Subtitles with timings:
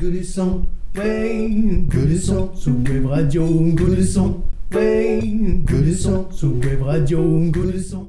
[0.00, 0.62] Que du son,
[0.96, 1.50] ouais,
[1.90, 4.40] que du son sous web radio, que du son,
[4.74, 5.20] ouais,
[5.66, 7.20] que du son sous web radio,
[7.52, 8.08] que du son.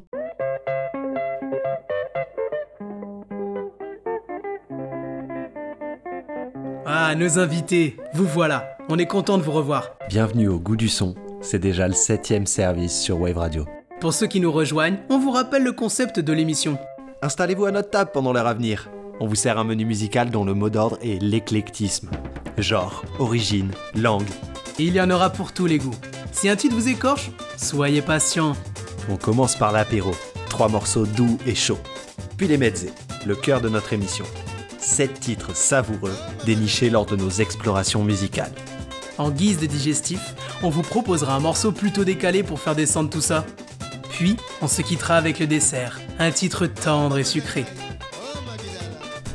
[6.86, 8.78] Ah, nos invités, vous voilà.
[8.88, 9.98] On est content de vous revoir.
[10.08, 11.14] Bienvenue au goût du son.
[11.42, 13.66] C'est déjà le septième service sur Wave Radio.
[14.00, 16.78] Pour ceux qui nous rejoignent, on vous rappelle le concept de l'émission.
[17.22, 18.90] Installez-vous à notre table pendant l'heure à venir.
[19.24, 22.10] On vous sert un menu musical dont le mot d'ordre est l'éclectisme.
[22.58, 24.28] Genre, origine, langue.
[24.80, 25.94] Et il y en aura pour tous les goûts.
[26.32, 28.54] Si un titre vous écorche, soyez patient.
[29.12, 30.10] On commence par l'apéro.
[30.50, 31.78] Trois morceaux doux et chauds.
[32.36, 32.94] Puis les mezzés,
[33.28, 34.26] le cœur de notre émission.
[34.80, 38.52] Sept titres savoureux dénichés lors de nos explorations musicales.
[39.20, 43.22] En guise de digestif, on vous proposera un morceau plutôt décalé pour faire descendre tout
[43.22, 43.46] ça.
[44.10, 47.66] Puis, on se quittera avec le dessert, un titre tendre et sucré.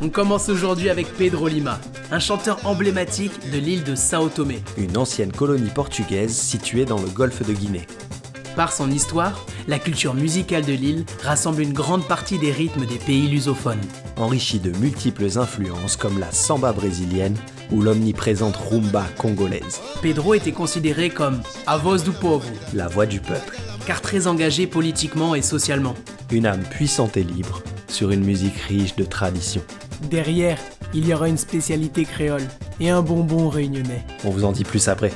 [0.02, 4.62] On commence aujourd'hui avec Pedro Lima, un chanteur emblématique de l'île de Sao Tomé.
[4.76, 7.86] Une ancienne colonie portugaise située dans le golfe de Guinée.
[8.56, 12.98] Par son histoire, la culture musicale de l'île rassemble une grande partie des rythmes des
[12.98, 13.80] pays lusophones.
[14.16, 17.36] Enrichi de multiples influences comme la samba brésilienne
[17.72, 19.80] ou l'omniprésente rumba congolaise.
[20.02, 23.58] Pedro était considéré comme a voz do povo, La voix du peuple.
[23.86, 25.94] car très engagé politiquement et socialement.
[26.30, 29.62] Une âme puissante et libre sur une musique riche de traditions.
[30.02, 30.58] Derrière,
[30.94, 32.46] il y aura une spécialité créole
[32.80, 34.04] et un bonbon réunionnais.
[34.24, 35.12] On vous en dit plus après.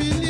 [0.00, 0.29] believe.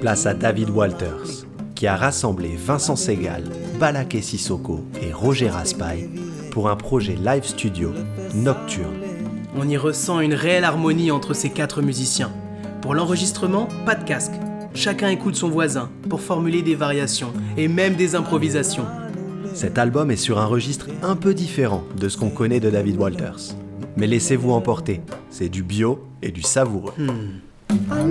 [0.00, 1.44] Place à David Walters,
[1.74, 3.44] qui a rassemblé Vincent Segal,
[3.78, 6.08] Balaké Sissoko et Roger Raspail
[6.50, 7.92] pour un projet live studio
[8.34, 8.96] nocturne.
[9.58, 12.32] On y ressent une réelle harmonie entre ces quatre musiciens.
[12.80, 14.32] Pour l'enregistrement, pas de casque.
[14.72, 18.86] Chacun écoute son voisin pour formuler des variations et même des improvisations.
[19.52, 22.96] Cet album est sur un registre un peu différent de ce qu'on connaît de David
[22.96, 23.54] Walters.
[23.98, 26.94] Mais laissez-vous emporter, c'est du bio et du savoureux.
[27.88, 28.06] Pas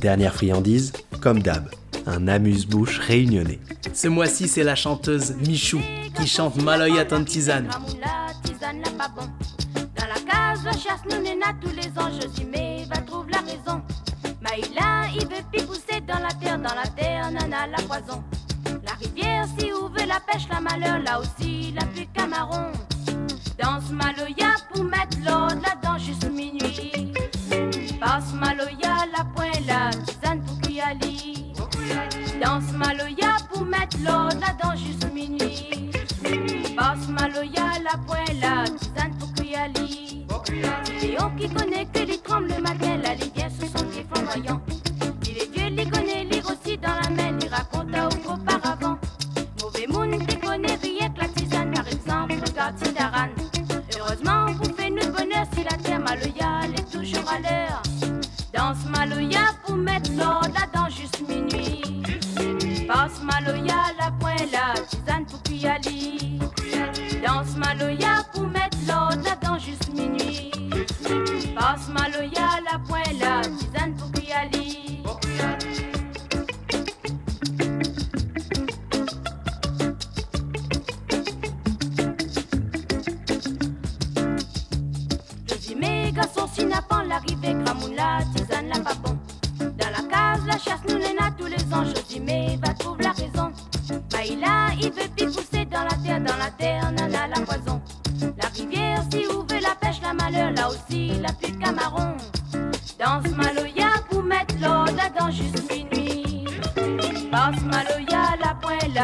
[0.00, 1.68] Dernière friandise, comme d'hab,
[2.06, 3.58] un amuse-bouche réunionnais.
[3.92, 5.78] Ce mois-ci, c'est la chanteuse Michou
[6.14, 7.68] qui chante Maloya Tante Tisane.
[8.00, 9.26] La tisane n'est pas bon.
[9.74, 12.10] Dans la case de chasse, nous néna tous les ans.
[12.18, 13.82] Josimé va trouver la raison.
[14.40, 18.24] Maïla, il veut plus pousser dans la terre, dans la terre, nana, la poison.
[18.86, 22.72] La rivière, si où veut la pêche, la malheur, là aussi, la pluie camaron.
[23.62, 27.12] Danse Maloya pour mettre l'ordre là-dedans juste minuit.
[28.00, 28.79] Passe Maloya,
[32.60, 35.49] Danse Maloya pour mettre l'ordre là-dedans juste minuit.
[105.28, 106.44] juste minuit.
[107.30, 108.94] Passe Maloya, la poêle,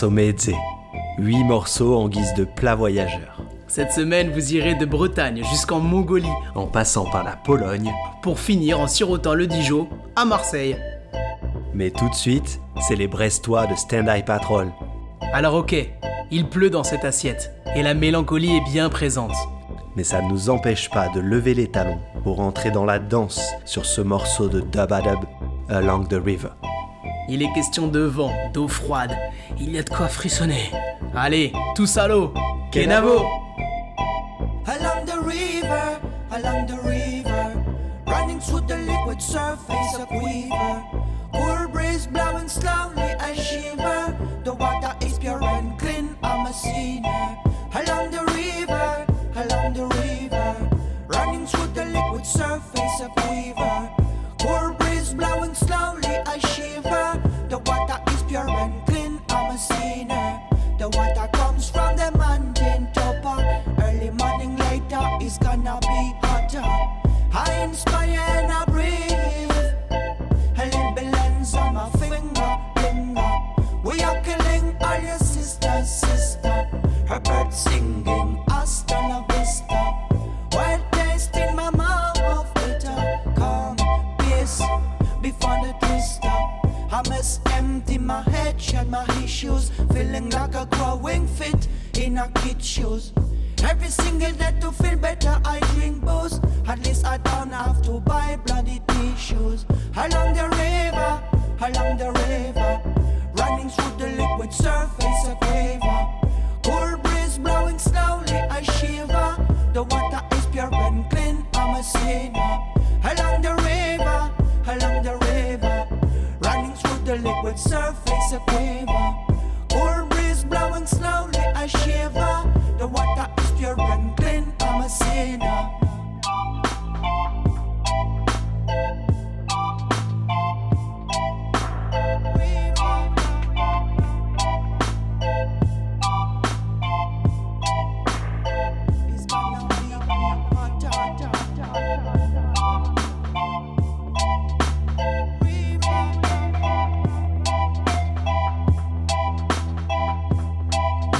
[0.00, 0.52] Sommezze.
[1.18, 3.42] 8 morceaux en guise de plat voyageur.
[3.68, 7.92] Cette semaine, vous irez de Bretagne jusqu'en Mongolie, en passant par la Pologne,
[8.22, 10.78] pour finir en sirotant le Dijon à Marseille.
[11.74, 14.72] Mais tout de suite, c'est les Brestois de Stand Eye Patrol.
[15.34, 15.76] Alors ok,
[16.30, 19.36] il pleut dans cette assiette, et la mélancolie est bien présente.
[19.96, 23.42] Mais ça ne nous empêche pas de lever les talons pour entrer dans la danse
[23.66, 25.26] sur ce morceau de Dub Dub,
[25.68, 26.52] Along the River.
[27.32, 29.16] Il est question de vent, d'eau froide.
[29.56, 30.72] Il y a de quoi frissonner.
[31.14, 32.34] Allez, tous à l'eau
[32.72, 33.24] Kenavo
[34.66, 36.00] Along the river,
[36.32, 37.54] along the river
[38.04, 40.82] Running through the liquid surface of river
[41.32, 44.96] Cool breeze blowing slowly, a shiver The water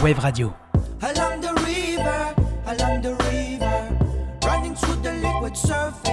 [0.03, 0.55] Wave Radio.
[1.03, 2.35] Along the river,
[2.67, 3.99] along the river,
[4.47, 6.10] running through the liquid surface.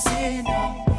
[0.00, 0.89] Sinner.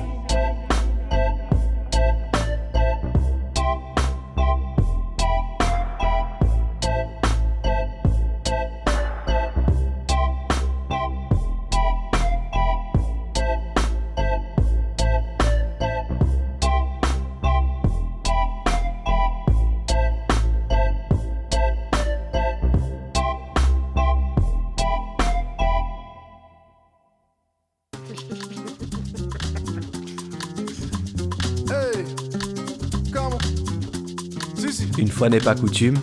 [35.21, 35.99] Fois n'est pas coutume,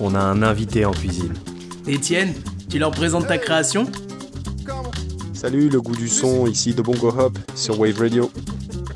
[0.00, 1.34] on a un invité en cuisine.
[1.86, 2.32] Étienne,
[2.70, 3.86] tu leur présentes ta création?
[5.34, 8.30] Salut, le goût du son ici de Bongo Hop sur Wave Radio.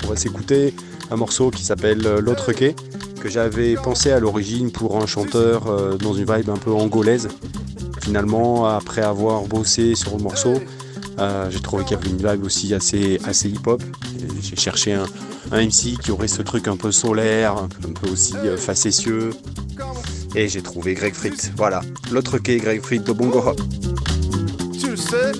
[0.03, 0.73] On va s'écouter
[1.11, 2.75] un morceau qui s'appelle euh, L'autre quai,
[3.21, 7.27] que j'avais pensé à l'origine pour un chanteur euh, dans une vibe un peu angolaise.
[8.01, 10.55] Finalement, après avoir bossé sur le morceau,
[11.19, 13.83] euh, j'ai trouvé qu'il y avait une vibe aussi assez, assez hip-hop.
[14.41, 15.05] J'ai cherché un,
[15.51, 19.29] un MC qui aurait ce truc un peu solaire, un peu, aussi facétieux.
[20.35, 21.51] Et j'ai trouvé Greg Fritz.
[21.55, 23.61] Voilà, l'autre quai, Greg Fritz de Bongo Hop.
[24.79, 25.31] Tu sais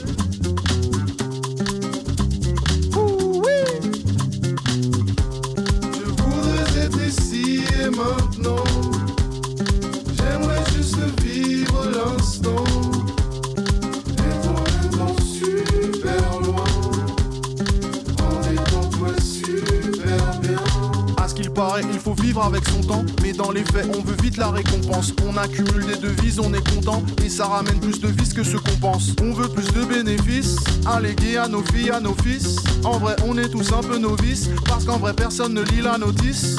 [25.38, 27.04] Bana kümülde dövüş on est content.
[27.26, 29.14] Et ça ramène plus de vices que ce qu'on pense.
[29.22, 30.56] On veut plus de bénéfices.
[30.86, 32.58] Allégués à nos filles, à nos fils.
[32.84, 34.50] En vrai, on est tous un peu novices.
[34.68, 36.58] Parce qu'en vrai, personne ne lit la notice.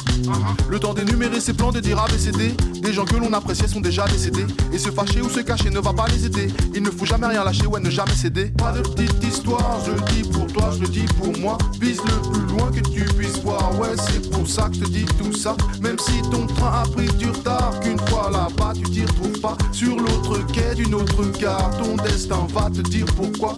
[0.69, 2.55] Le temps d'énumérer ses plans, de dire ABCD.
[2.83, 4.47] Des gens que l'on appréciait sont déjà décédés.
[4.73, 6.49] Et se fâcher ou se cacher ne va pas les aider.
[6.75, 8.47] Il ne faut jamais rien lâcher, ouais, ne jamais céder.
[8.57, 11.59] Pas de petite histoire, je le dis pour toi, je le dis pour moi.
[11.81, 13.79] Vise le plus loin que tu puisses voir.
[13.79, 15.57] Ouais, c'est pour ça que je te dis tout ça.
[15.81, 19.57] Même si ton train a pris du retard, qu'une fois là-bas, tu t'y retrouves pas.
[19.73, 23.57] Sur l'autre quai d'une autre gare, ton destin va te dire pourquoi.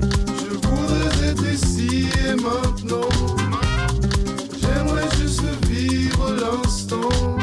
[0.00, 3.08] Je voudrais être ici et maintenant.
[4.60, 7.41] J'aimerais juste vivre l'instant.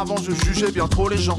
[0.00, 1.36] Avant, je jugeais bien trop les gens.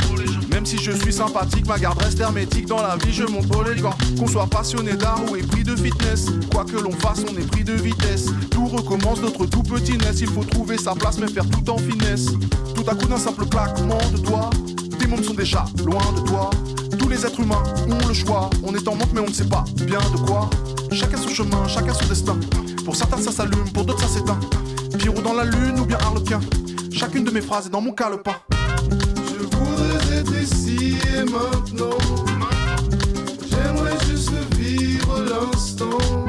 [0.52, 2.68] Même si je suis sympathique, ma garde reste hermétique.
[2.68, 3.98] Dans la vie, je monte gants.
[4.20, 6.28] Qu'on soit passionné d'art ou épris de fitness.
[6.54, 8.28] Quoi que l'on fasse, on est pris de vitesse.
[8.52, 10.22] Tout recommence notre tout petit nest.
[10.22, 12.28] Il faut trouver sa place, mais faire tout en finesse.
[12.76, 14.52] Tout à coup d'un simple claquement de doigts.
[15.00, 16.52] Tes mondes sont déjà loin de toi.
[17.00, 18.52] Tous les êtres humains ont le choix.
[18.64, 20.48] On est en manque, mais on ne sait pas bien de quoi.
[20.92, 22.38] Chacun son chemin, chacun son destin.
[22.86, 24.40] Pour certains, ça s'allume, pour d'autres, ça s'éteint.
[25.00, 26.40] Pierrot dans la lune ou bien Harlequin.
[26.94, 28.36] Chacune de mes phrases est dans mon calepin.
[30.22, 31.98] Être ici et maintenant.
[33.50, 36.21] J'aimerais juste vivre l'instant.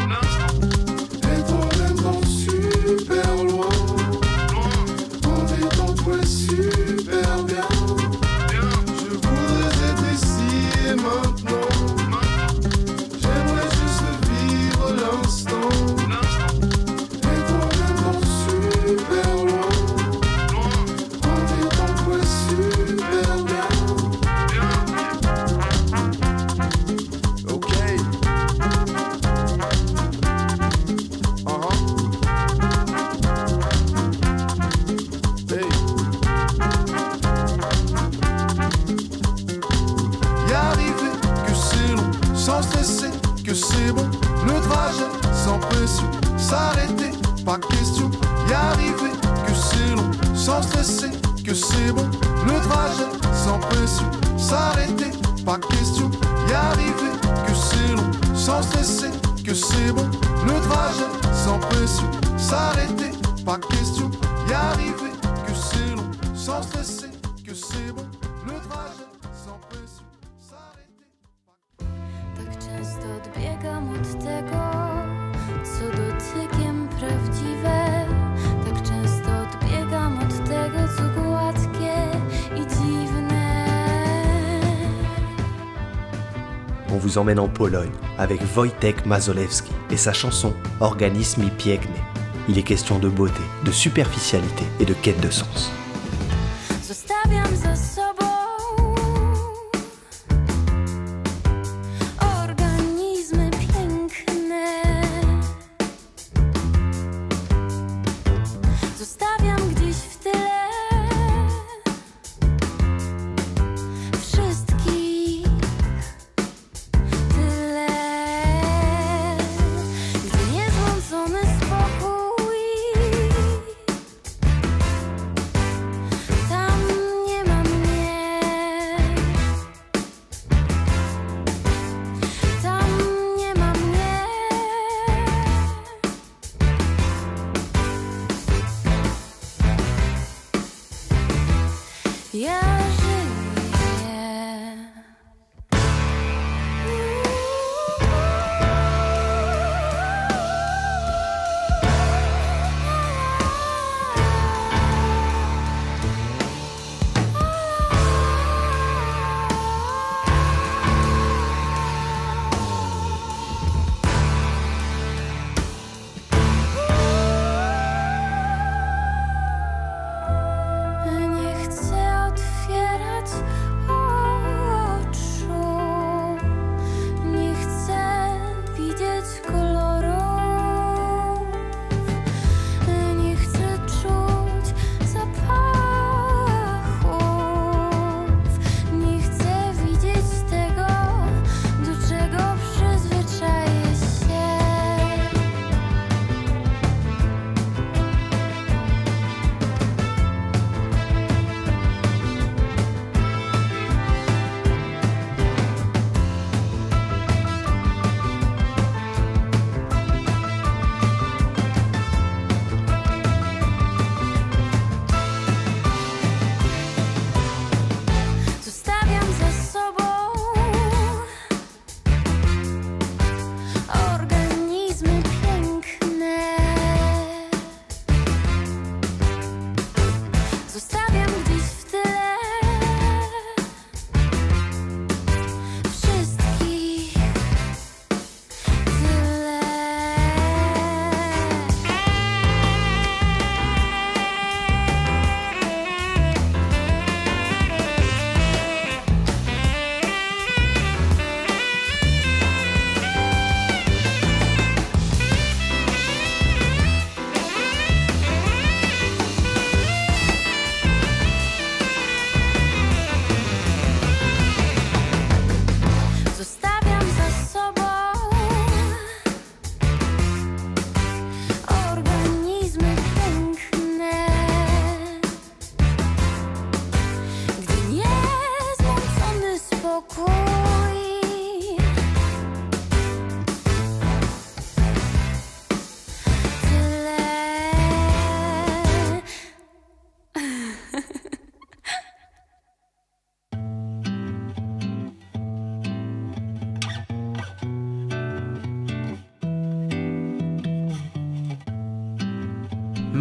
[87.12, 92.00] Vous emmène en Pologne avec Wojtek Mazolewski et sa chanson Organisme i piękny.
[92.48, 95.70] Il est question de beauté, de superficialité et de quête de sens.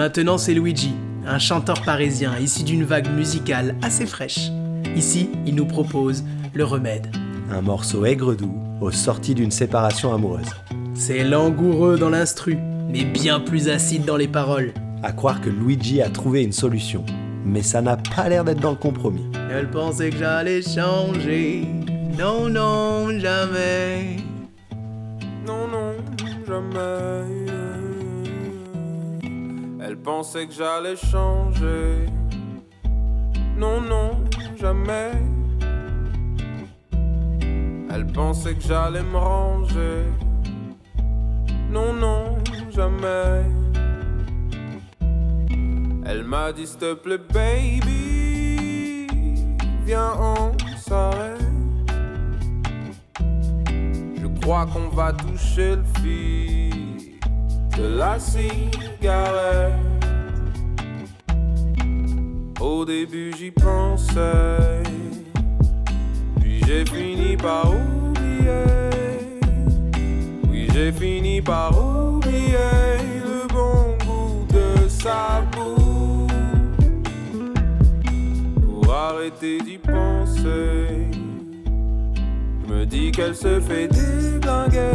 [0.01, 0.95] Maintenant, c'est Luigi,
[1.27, 4.49] un chanteur parisien issu d'une vague musicale assez fraîche.
[4.95, 6.23] Ici, il nous propose
[6.55, 7.15] Le Remède.
[7.51, 10.49] Un morceau aigre-doux aux sorties d'une séparation amoureuse.
[10.95, 12.57] C'est langoureux dans l'instru,
[12.89, 14.73] mais bien plus acide dans les paroles.
[15.03, 17.05] À croire que Luigi a trouvé une solution.
[17.45, 19.27] Mais ça n'a pas l'air d'être dans le compromis.
[19.51, 21.67] Elle pensait que j'allais changer.
[22.17, 24.17] Non, non, jamais.
[25.45, 25.93] Non, non,
[26.47, 27.40] jamais.
[30.03, 32.07] Pensait que j'allais changer.
[33.55, 34.23] Non, non,
[34.59, 35.11] jamais.
[37.93, 40.05] Elle pensait que j'allais me ranger.
[41.69, 42.39] Non, non,
[42.71, 43.43] jamais.
[46.03, 49.05] Elle m'a dit, s'il te plaît, baby,
[49.85, 51.39] viens, on s'arrête.
[54.19, 57.19] Je crois qu'on va toucher le fil
[57.77, 59.90] de la cigarette.
[62.61, 64.83] Au début j'y pensais,
[66.39, 68.65] puis j'ai fini par oublier.
[70.47, 76.27] Oui, j'ai fini par oublier le bon goût de sa boue.
[78.61, 81.07] Pour arrêter d'y penser,
[81.65, 84.91] je me dis qu'elle se fait déglinguer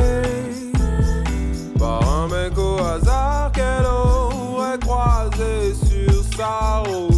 [1.76, 7.15] par un mec au hasard qu'elle aurait croisé sur sa route.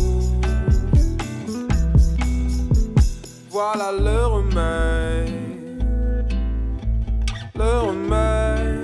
[3.60, 5.32] Voilà le remède,
[7.56, 8.78] le remède.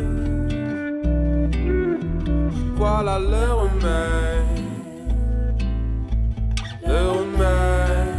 [2.74, 4.64] Voilà le remède,
[6.84, 8.16] le remède.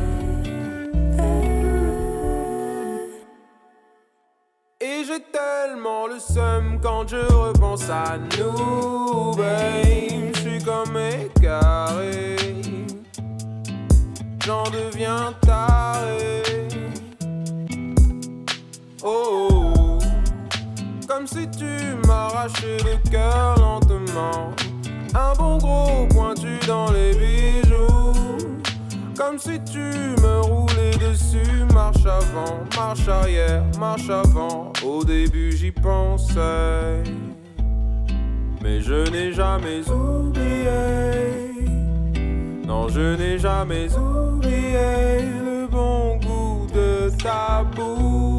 [4.79, 10.31] Et j'ai tellement le seum quand je repense à nous, babe.
[10.33, 12.37] Je suis comme égaré,
[14.45, 16.44] j'en deviens taré.
[19.07, 19.99] Oh,
[21.07, 24.49] comme si tu m'arrachais le cœur lentement.
[25.13, 28.13] Un bon gros pointu dans les bijoux.
[29.15, 29.79] Comme si tu
[30.23, 31.65] me roulais dessus.
[31.71, 34.73] Marche avant, marche arrière, marche avant.
[34.83, 37.03] Au début j'y pensais.
[38.63, 40.65] Mais je n'ai jamais oublié.
[42.65, 48.34] Non, je n'ai jamais oublié le bon goût de ta boue.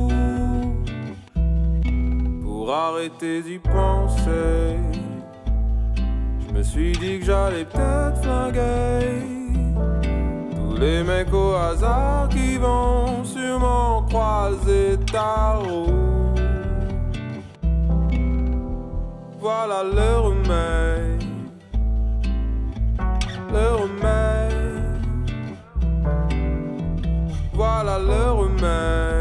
[2.67, 4.77] Pour arrêter d'y penser,
[6.41, 9.23] je me suis dit que j'allais peut-être flinguer.
[10.51, 16.41] Tous les mecs au hasard qui vont sûrement croiser ta route.
[19.39, 21.23] Voilà le remède,
[23.53, 25.07] le remède.
[27.53, 29.16] Voilà le remède,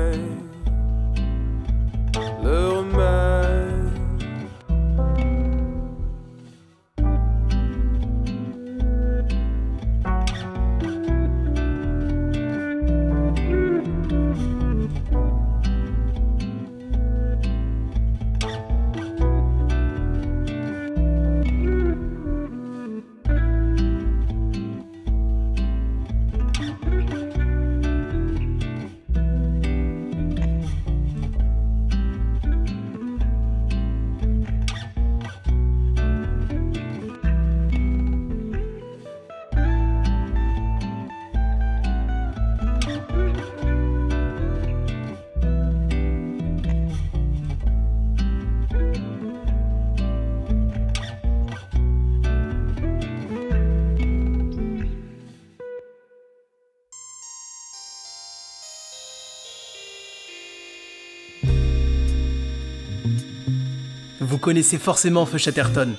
[64.36, 65.94] Vous connaissez forcément Feu Chatterton.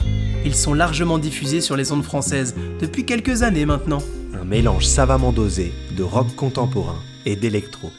[0.44, 4.03] Ils sont largement diffusés sur les ondes françaises depuis quelques années maintenant.
[4.38, 7.90] Un mélange savamment dosé de rock contemporain et d'électro,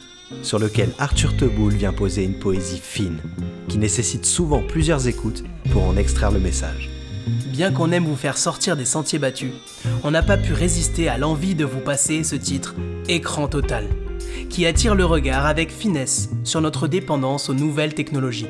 [0.42, 3.18] sur lequel Arthur Teboul vient poser une poésie fine,
[3.66, 6.88] qui nécessite souvent plusieurs écoutes pour en extraire le message.
[7.48, 9.50] Bien qu'on aime vous faire sortir des sentiers battus,
[10.04, 12.76] on n'a pas pu résister à l'envie de vous passer ce titre
[13.08, 13.88] Écran total,
[14.50, 18.46] qui attire le regard avec finesse sur notre dépendance aux nouvelles technologies.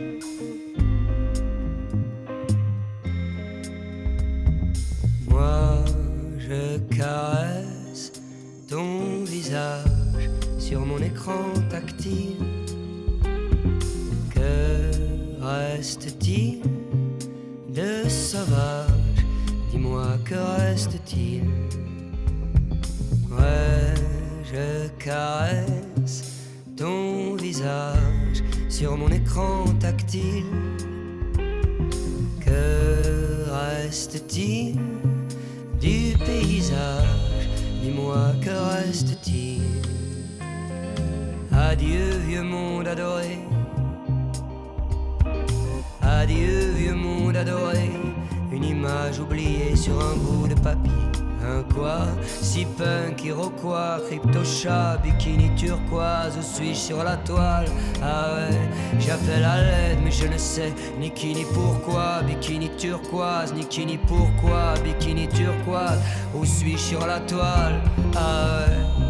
[62.79, 64.75] Turquoise, ni qui ni pourquoi.
[64.85, 66.01] Bikini turquoise,
[66.35, 67.83] où suis-je sur la toile?
[68.17, 69.08] Ah.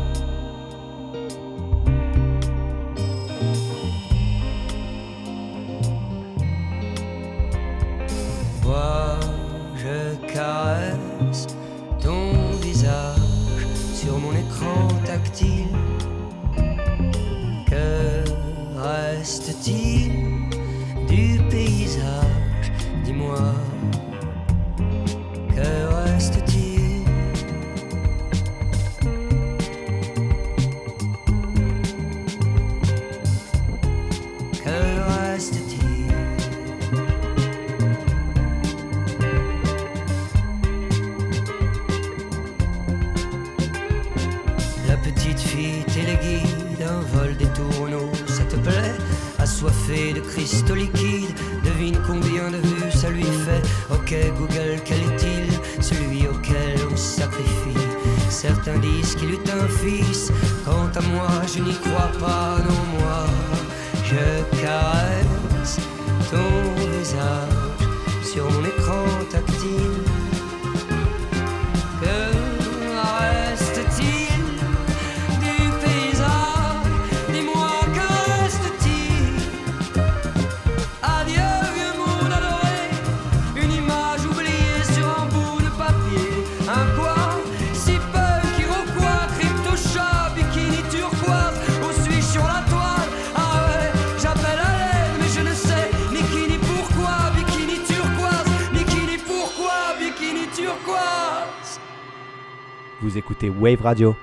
[103.01, 104.17] Vous écoutez Wave Radio.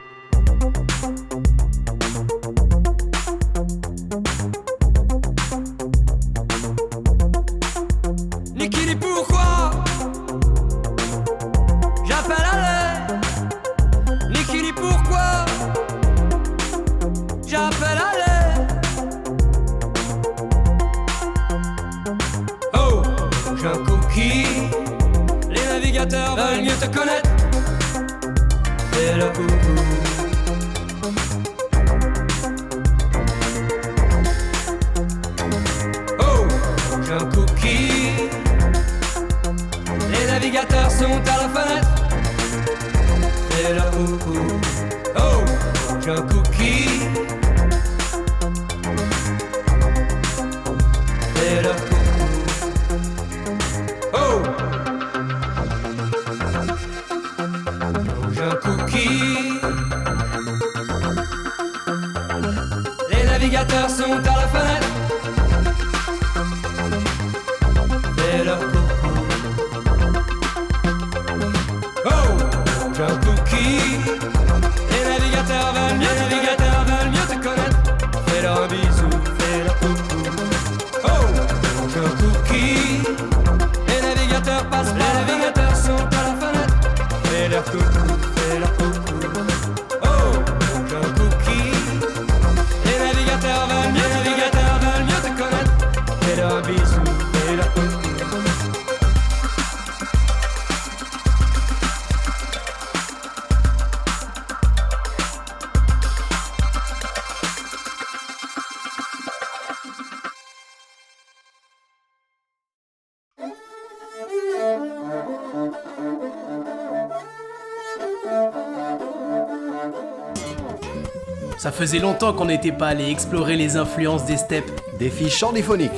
[121.65, 124.69] Ça faisait longtemps qu'on n'était pas allé explorer les influences des steppes.
[124.99, 125.89] des chant diphonique.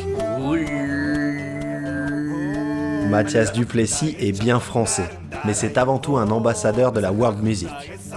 [3.10, 5.10] Mathias Duplessis est bien français,
[5.44, 7.68] mais c'est avant tout un ambassadeur de la world music.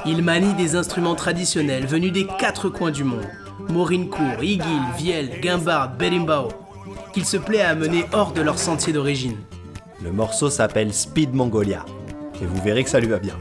[0.07, 3.27] Il manie des instruments traditionnels venus des quatre coins du monde.
[3.69, 6.51] Morincourt, Igil, Vielle, Guimbarde, Berimbao,
[7.13, 9.39] qu'il se plaît à amener hors de leur sentier d'origine.
[10.05, 11.85] Le morceau s'appelle Speed Mongolia,
[12.41, 13.35] et vous verrez que ça lui va bien.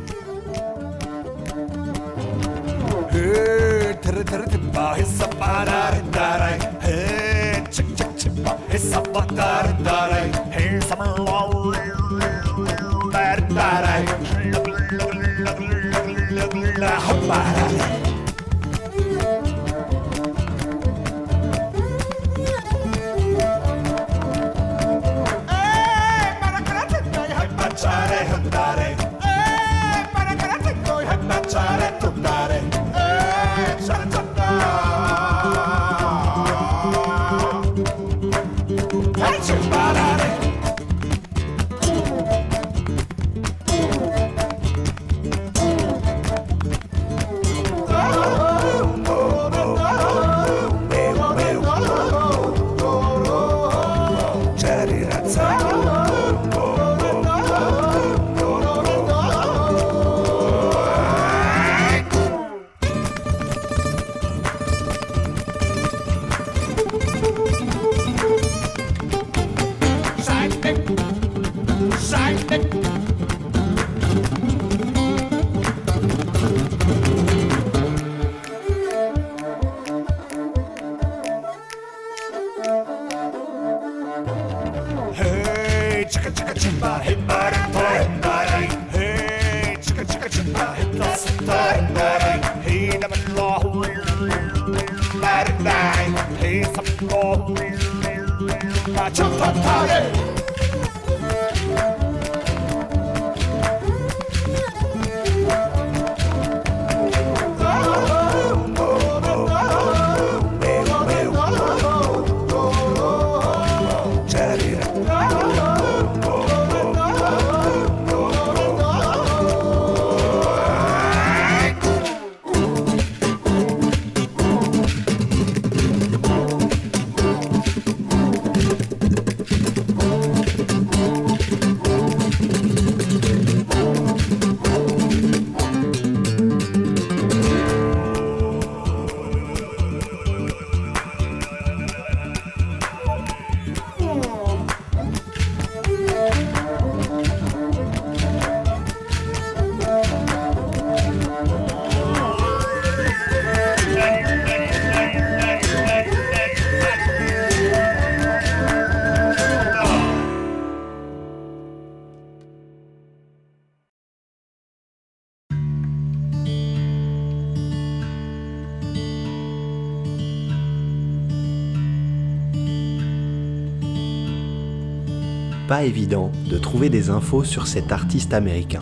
[175.69, 178.81] Pas évident de trouver des infos sur cet artiste américain.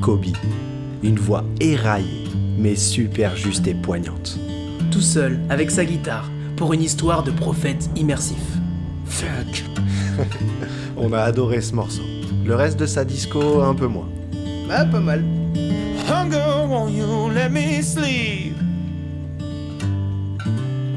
[0.00, 0.24] Kobe.
[1.02, 2.24] Une voix éraillée,
[2.56, 4.38] mais super juste et poignante.
[4.90, 8.40] Tout seul, avec sa guitare, pour une histoire de prophète immersif.
[9.04, 9.64] Fuck.
[10.96, 12.04] On a adoré ce morceau.
[12.46, 14.08] Le reste de sa disco, un peu moins.
[14.70, 15.22] Ah, pas mal.
[16.08, 18.56] Hunger, won't you let me sleep?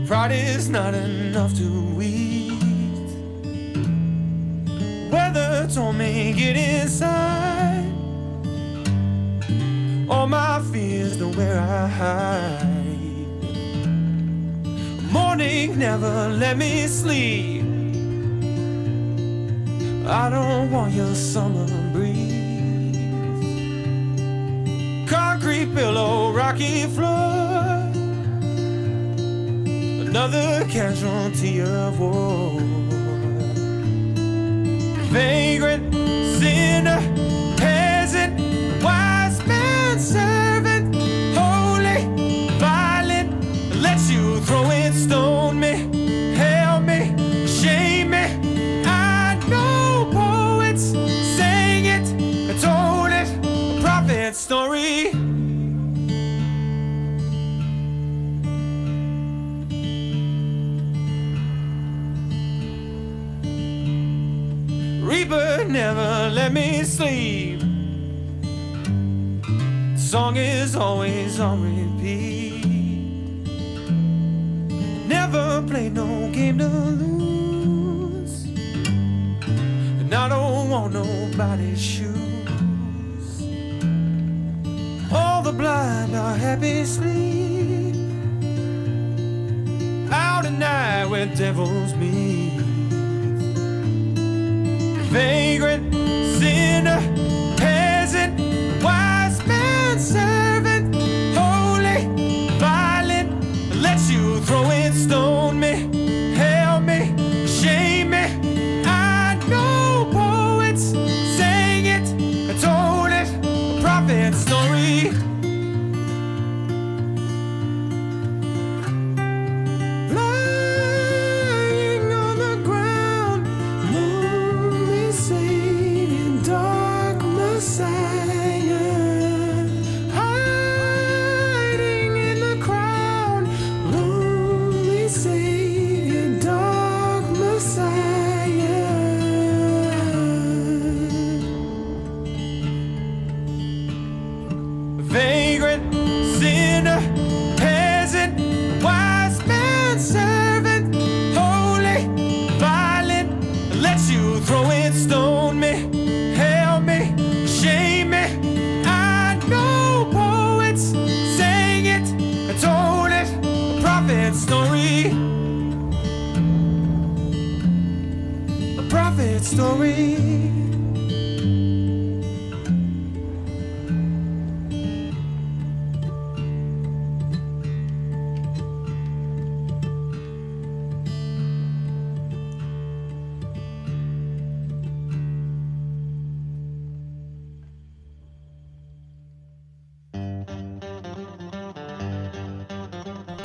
[0.07, 1.96] Pride is not enough to
[5.67, 7.91] Weather don't make it inside.
[10.09, 13.27] All my fears know where I hide.
[15.11, 17.63] Morning never let me sleep.
[20.07, 22.97] I don't want your summer breeze.
[25.09, 27.91] Concrete pillow, rocky floor.
[30.07, 32.66] Another casualty of war.
[35.09, 35.93] Vagrant,
[36.37, 36.96] sinner,
[66.47, 67.59] let me sleep.
[69.97, 72.63] Song is always on repeat.
[75.07, 78.45] Never play no game to lose.
[79.99, 82.15] And I don't want nobody's shoes.
[85.11, 87.95] All the blind are happy sleep.
[90.13, 92.47] Out at night where devils meet
[95.09, 95.86] vagrant,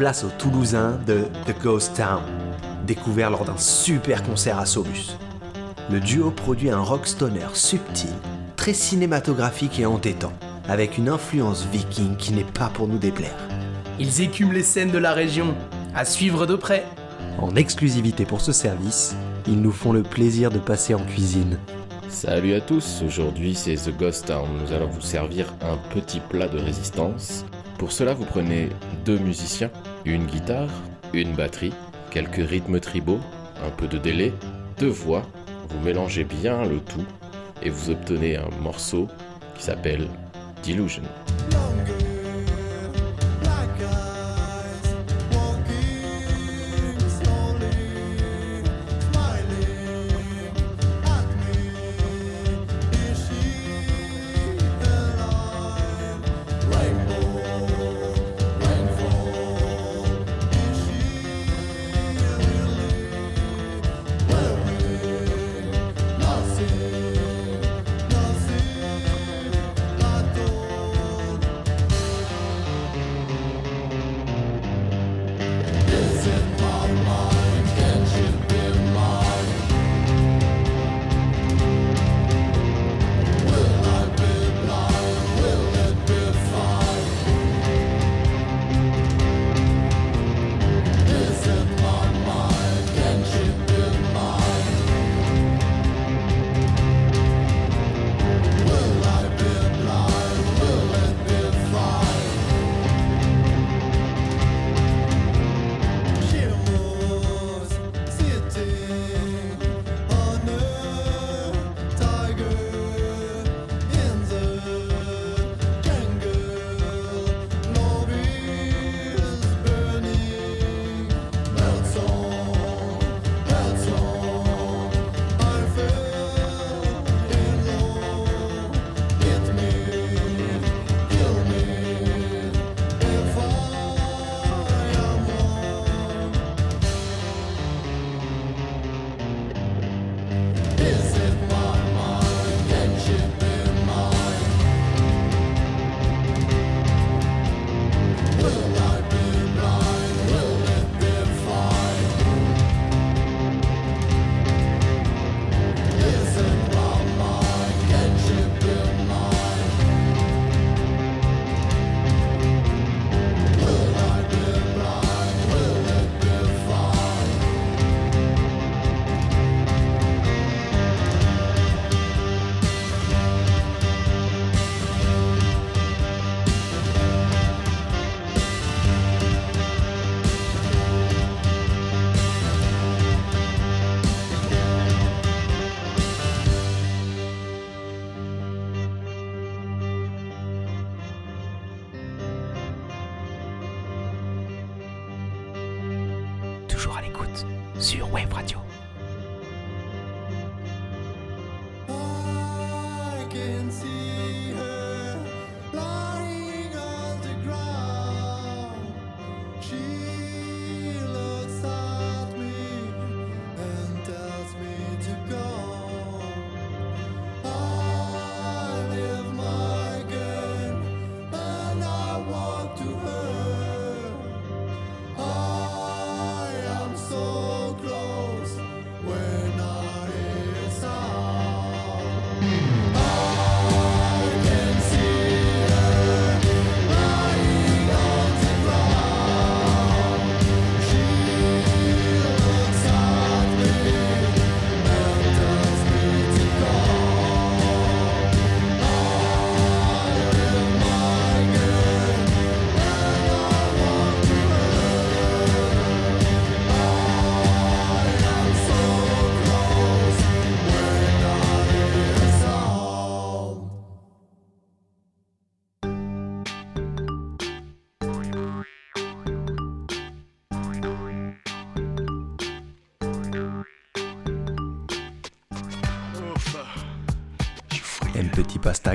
[0.03, 2.23] Place au Toulousain de The Ghost Town.
[2.85, 5.17] découvert lors d'un super concert à Sobus.
[5.93, 8.11] Le duo produit un rock stoner subtil,
[8.57, 10.33] très cinématographique et entêtant,
[10.69, 13.37] avec une influence viking qui n'est pas pour nous déplaire.
[14.01, 15.55] Ils écument les scènes de la région,
[15.95, 16.85] à suivre de près.
[17.39, 19.15] En exclusivité pour ce service,
[19.47, 21.59] ils nous font le plaisir de passer en cuisine.
[22.09, 24.49] Salut à tous, aujourd'hui c'est The Ghost Town.
[24.65, 27.45] Nous allons vous servir un petit plat de résistance.
[27.79, 28.69] Pour cela, vous prenez
[29.05, 29.69] deux musiciens,
[30.05, 30.71] une guitare,
[31.13, 31.73] une batterie,
[32.11, 33.21] quelques rythmes tribaux,
[33.65, 34.33] un peu de délai,
[34.79, 35.23] deux voix.
[35.69, 37.07] Vous mélangez bien le tout
[37.63, 39.09] et vous obtenez un morceau
[39.55, 40.09] qui s'appelle
[40.67, 41.03] Delusion.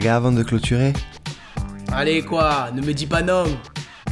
[0.08, 0.94] Pastaga avant de clôturer
[1.92, 3.46] Allez quoi, ne me dis pas non.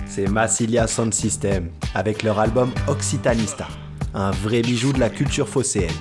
[0.05, 3.67] C'est Massilia Sound System, avec leur album Occitanista,
[4.13, 5.91] un vrai bijou de la culture phocéenne.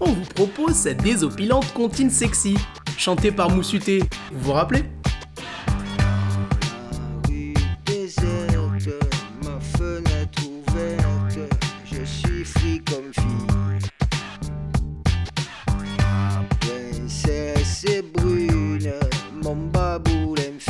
[0.00, 2.56] On vous propose cette désopilante comptine sexy,
[2.96, 4.02] chantée par Moussuté.
[4.32, 4.84] Vous vous rappelez?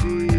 [0.01, 0.38] free.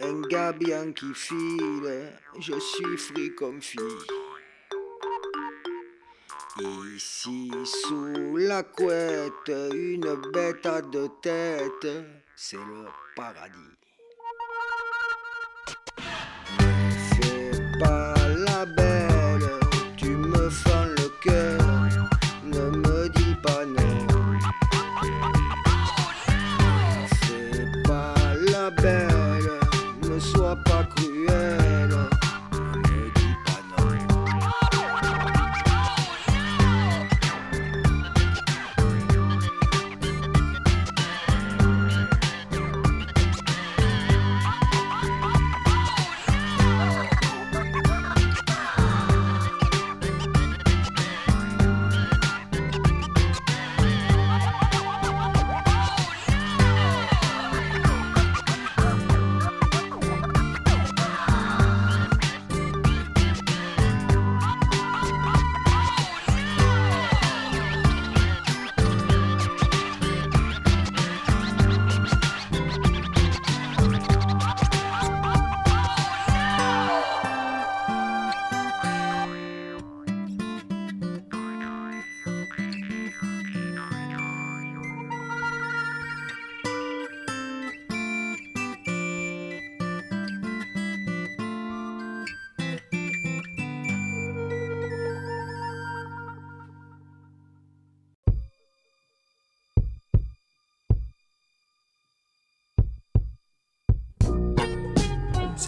[0.00, 3.80] Un gars bien qui file, je suis free comme fille.
[6.94, 11.88] Ici sous la couette, une bête à deux têtes,
[12.34, 13.77] c'est le paradis.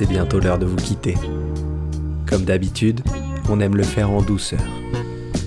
[0.01, 1.15] C'est bientôt l'heure de vous quitter.
[2.27, 3.03] Comme d'habitude,
[3.51, 4.63] on aime le faire en douceur.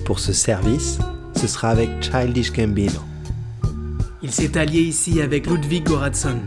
[0.04, 1.00] Pour ce service,
[1.34, 3.00] ce sera avec Childish Gambino.
[4.22, 6.38] Il s'est allié ici avec Ludwig Göransson,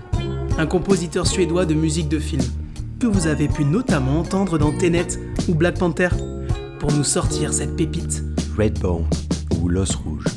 [0.58, 2.44] un compositeur suédois de musique de film,
[2.98, 5.08] que vous avez pu notamment entendre dans Tenet
[5.50, 6.12] ou Black Panther,
[6.80, 8.24] pour nous sortir cette pépite.
[8.58, 9.04] Redbone
[9.60, 10.37] ou L'os rouge.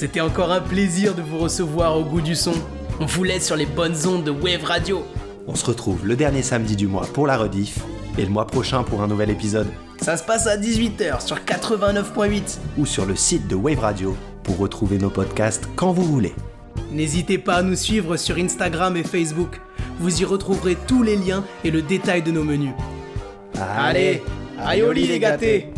[0.00, 2.54] C'était encore un plaisir de vous recevoir au goût du son.
[3.00, 5.04] On vous laisse sur les bonnes ondes de Wave Radio.
[5.46, 7.80] On se retrouve le dernier samedi du mois pour la rediff
[8.16, 9.66] et le mois prochain pour un nouvel épisode.
[10.00, 12.60] Ça se passe à 18h sur 89.8.
[12.78, 16.34] Ou sur le site de Wave Radio pour retrouver nos podcasts quand vous voulez.
[16.90, 19.60] N'hésitez pas à nous suivre sur Instagram et Facebook.
[19.98, 22.72] Vous y retrouverez tous les liens et le détail de nos menus.
[23.76, 24.22] Allez,
[24.94, 25.74] lit les gâtés